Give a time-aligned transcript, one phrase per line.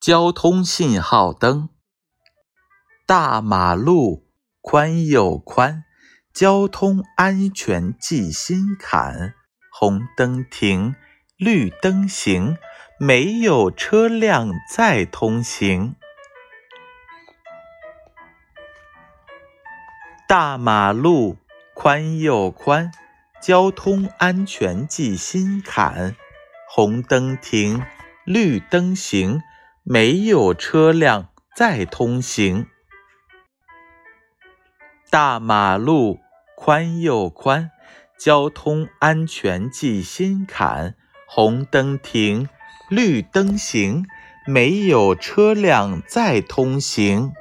[0.00, 1.68] 交通信号灯。
[3.06, 4.30] 大马路
[4.62, 5.84] 宽又宽，
[6.32, 9.34] 交通安全记心坎。
[9.70, 10.94] 红灯停，
[11.36, 12.56] 绿灯行，
[12.98, 15.94] 没有车辆再通行。
[20.26, 21.36] 大马路
[21.74, 22.90] 宽又宽，
[23.42, 26.16] 交通安全记心坎。
[26.70, 27.84] 红灯停，
[28.24, 29.42] 绿灯行。
[29.82, 32.66] 没有车辆在通行，
[35.08, 36.20] 大马路
[36.54, 37.70] 宽又宽，
[38.18, 40.94] 交通安全记心坎。
[41.26, 42.48] 红灯停，
[42.90, 44.04] 绿灯行，
[44.46, 47.32] 没有车辆在通行。